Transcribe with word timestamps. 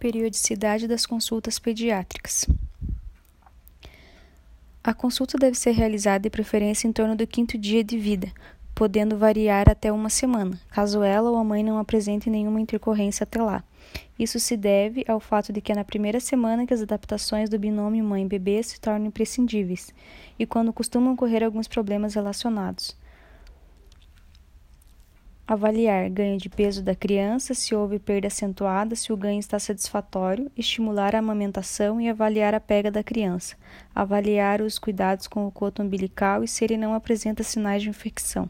Periodicidade 0.00 0.88
das 0.88 1.04
consultas 1.04 1.58
pediátricas. 1.58 2.46
A 4.82 4.94
consulta 4.94 5.36
deve 5.36 5.58
ser 5.58 5.72
realizada 5.72 6.20
de 6.20 6.30
preferência 6.30 6.88
em 6.88 6.92
torno 6.92 7.14
do 7.14 7.26
quinto 7.26 7.58
dia 7.58 7.84
de 7.84 7.98
vida, 7.98 8.32
podendo 8.74 9.18
variar 9.18 9.68
até 9.68 9.92
uma 9.92 10.08
semana, 10.08 10.58
caso 10.70 11.02
ela 11.02 11.30
ou 11.30 11.36
a 11.36 11.44
mãe 11.44 11.62
não 11.62 11.76
apresente 11.76 12.30
nenhuma 12.30 12.62
intercorrência 12.62 13.24
até 13.24 13.42
lá. 13.42 13.62
Isso 14.18 14.40
se 14.40 14.56
deve 14.56 15.04
ao 15.06 15.20
fato 15.20 15.52
de 15.52 15.60
que 15.60 15.70
é 15.70 15.74
na 15.74 15.84
primeira 15.84 16.18
semana 16.18 16.66
que 16.66 16.72
as 16.72 16.80
adaptações 16.80 17.50
do 17.50 17.58
binômio 17.58 18.02
mãe-bebê 18.02 18.62
se 18.62 18.80
tornam 18.80 19.08
imprescindíveis 19.08 19.92
e 20.38 20.46
quando 20.46 20.72
costumam 20.72 21.12
ocorrer 21.12 21.44
alguns 21.44 21.68
problemas 21.68 22.14
relacionados 22.14 22.96
avaliar 25.52 26.08
ganho 26.08 26.38
de 26.38 26.48
peso 26.48 26.80
da 26.80 26.94
criança, 26.94 27.54
se 27.54 27.74
houve 27.74 27.98
perda 27.98 28.28
acentuada, 28.28 28.94
se 28.94 29.12
o 29.12 29.16
ganho 29.16 29.40
está 29.40 29.58
satisfatório, 29.58 30.48
estimular 30.56 31.16
a 31.16 31.18
amamentação 31.18 32.00
e 32.00 32.08
avaliar 32.08 32.54
a 32.54 32.60
pega 32.60 32.88
da 32.88 33.02
criança, 33.02 33.56
avaliar 33.92 34.62
os 34.62 34.78
cuidados 34.78 35.26
com 35.26 35.44
o 35.48 35.50
coto 35.50 35.82
umbilical 35.82 36.44
e 36.44 36.48
se 36.48 36.62
ele 36.62 36.76
não 36.76 36.94
apresenta 36.94 37.42
sinais 37.42 37.82
de 37.82 37.88
infecção, 37.88 38.48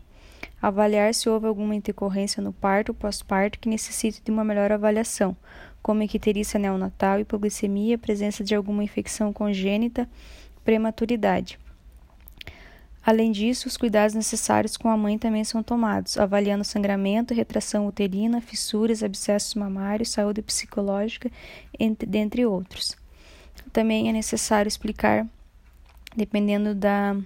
avaliar 0.61 1.15
se 1.15 1.27
houve 1.27 1.47
alguma 1.47 1.75
intercorrência 1.75 2.43
no 2.43 2.53
parto 2.53 2.91
ou 2.91 2.95
pós-parto 2.95 3.59
que 3.59 3.71
necessite 3.71 4.21
de 4.23 4.31
uma 4.31 4.45
melhor 4.45 4.71
avaliação, 4.71 5.35
como 5.83 6.03
icterícia 6.03 6.61
neonatal, 6.61 7.19
hipoglicemia, 7.19 7.97
presença 7.97 8.45
de 8.45 8.55
alguma 8.55 8.85
infecção 8.85 9.33
congênita, 9.33 10.07
prematuridade. 10.63 11.59
Além 13.05 13.33
disso, 13.33 13.67
os 13.67 13.77
cuidados 13.77 14.15
necessários 14.15 14.77
com 14.77 14.89
a 14.89 14.97
mãe 14.97 15.17
também 15.17 15.43
são 15.43 15.63
tomados, 15.63 16.19
avaliando 16.19 16.65
sangramento, 16.65 17.33
retração 17.33 17.87
uterina, 17.87 18.41
fissuras, 18.41 19.03
abscessos 19.03 19.55
mamários, 19.55 20.11
saúde 20.11 20.43
psicológica, 20.43 21.31
entre, 21.79 22.07
dentre 22.07 22.45
outros. 22.45 22.97
Também 23.73 24.09
é 24.09 24.13
necessário 24.13 24.69
explicar, 24.69 25.27
dependendo 26.15 26.75
da 26.75 27.17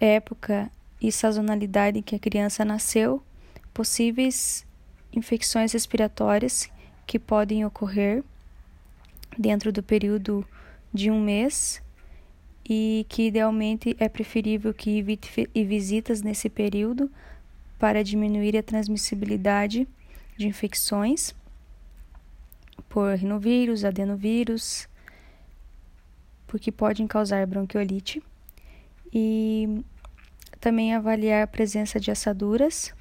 época 0.00 0.70
e 1.00 1.12
sazonalidade 1.12 1.98
em 1.98 2.02
que 2.02 2.16
a 2.16 2.18
criança 2.18 2.64
nasceu, 2.64 3.22
possíveis 3.74 4.66
infecções 5.12 5.72
respiratórias 5.72 6.70
que 7.06 7.18
podem 7.18 7.66
ocorrer 7.66 8.24
dentro 9.36 9.70
do 9.70 9.82
período 9.82 10.46
de 10.92 11.10
um 11.10 11.20
mês 11.20 11.82
e 12.68 13.04
que 13.08 13.26
idealmente 13.26 13.96
é 13.98 14.08
preferível 14.08 14.72
que 14.72 14.98
evite 14.98 15.48
visitas 15.54 16.22
nesse 16.22 16.48
período 16.48 17.10
para 17.78 18.04
diminuir 18.04 18.56
a 18.56 18.62
transmissibilidade 18.62 19.88
de 20.36 20.46
infecções 20.46 21.34
por 22.88 23.14
rinovírus, 23.14 23.84
adenovírus, 23.84 24.88
porque 26.46 26.70
podem 26.70 27.06
causar 27.06 27.46
bronquiolite, 27.46 28.22
e 29.12 29.82
também 30.60 30.94
avaliar 30.94 31.42
a 31.42 31.46
presença 31.46 31.98
de 31.98 32.10
assaduras 32.10 32.94